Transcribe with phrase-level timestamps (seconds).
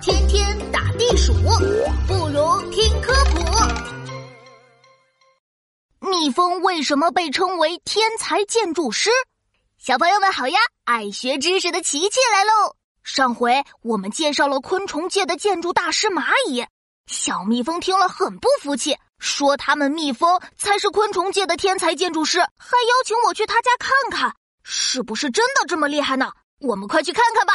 [0.00, 1.32] 天天打地鼠，
[2.06, 3.40] 不如听科普。
[6.08, 9.10] 蜜蜂为什么被称为天才建筑师？
[9.78, 10.58] 小朋友们好呀！
[10.84, 12.76] 爱学知识的琪琪来喽。
[13.02, 16.64] 上回我们介绍了昆虫界的建筑大师蚂蚁，
[17.06, 26.32] 小蜜蜂听了很不服气，说他们蜜蜂才是昆虫界的天才建筑师，还邀请我去他家看看，是不是真的这么厉害呢？
[26.60, 27.54] 我们快去看看吧。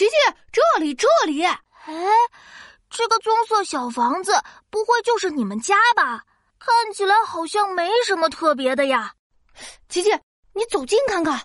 [0.00, 0.14] 琪琪，
[0.50, 1.58] 这里这里，哎，
[2.88, 4.32] 这个棕色小房子
[4.70, 6.22] 不会就是你们家吧？
[6.58, 9.12] 看起来好像没什么特别的呀。
[9.90, 10.08] 琪琪，
[10.54, 11.38] 你走近看看。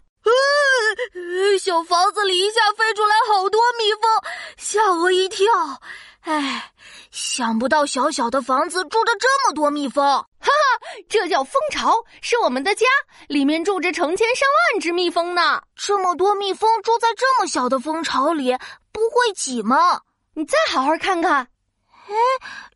[1.60, 4.02] 小房子里一下飞出来好多蜜蜂，
[4.56, 5.46] 吓我一跳。
[6.22, 6.72] 哎，
[7.12, 10.65] 想不到小小的房子住着这么多蜜蜂，哈哈，
[11.10, 12.86] 这叫蜂巢，是我们的家，
[13.28, 15.62] 里面住着成千上万只蜜蜂呢。
[15.76, 18.58] 这么多蜜蜂住在这么小的蜂巢里，
[18.92, 20.02] 不会挤吗？
[20.34, 21.48] 你再好好看看。
[22.08, 22.14] 哎，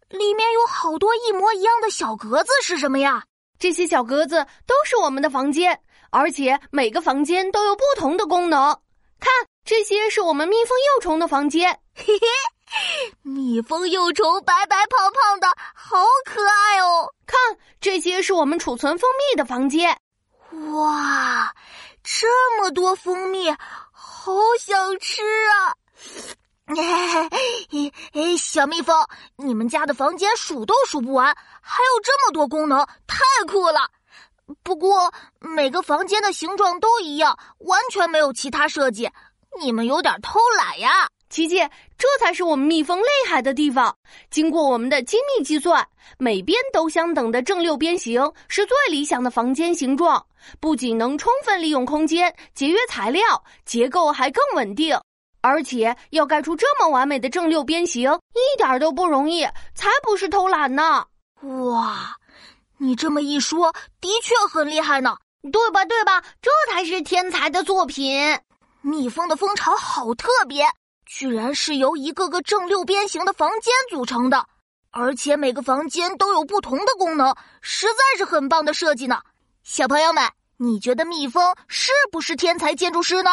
[0.09, 3.23] 里面有好多一模一样的小格子，是什么呀？
[3.59, 5.79] 这些小格子都是我们的房间。
[6.11, 8.75] 而且每个房间都有不同的功能。
[9.19, 9.31] 看，
[9.63, 11.69] 这些是我们蜜蜂幼虫的房间。
[11.93, 12.27] 嘿嘿，
[13.21, 17.13] 蜜蜂幼虫白白胖胖的，好可爱哦。
[17.39, 19.99] 看，这些是我们储存蜂蜜的房间。
[20.73, 21.53] 哇，
[22.03, 23.51] 这么多蜂蜜，
[23.91, 25.73] 好想吃啊！
[28.13, 33.89] 哎，小蜜蜂，你们家的房间数都数不完，还有这么多功能，太酷了！
[34.63, 39.09] 不过每个房间的形状都一样，完全没有其他设计。
[39.59, 41.57] 你们有点偷懒呀，琪琪，
[41.97, 43.95] 这才是我们蜜蜂厉害的地方。
[44.31, 50.25] 经过我们的精密计算，每边都相等的正六边形是最理想的房间形状。
[50.59, 53.21] 不仅能充分利用空间，节约材料，
[53.65, 54.99] 结构还更稳定。
[55.41, 61.05] 而且要盖出这么完美的正六边形，一点都不容易，才不是偷懒呢！
[61.43, 62.15] 哇！
[62.77, 65.15] 你这么一说，的确很厉害呢，
[65.51, 65.85] 对吧？
[65.85, 66.21] 对吧？
[66.41, 68.37] 这才是天才的作品。
[68.81, 70.65] 蜜蜂的蜂巢好特别，
[71.09, 74.45] 居然是由一个个正六边形的房间组成的，
[74.91, 79.19] 而且每个房间都有不同的功能，实在是很棒的设计呢。
[79.63, 80.23] 小朋友们，
[80.57, 83.31] 你觉得蜜蜂是不是天才建筑师呢？